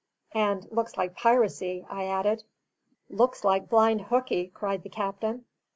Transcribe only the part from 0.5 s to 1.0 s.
looks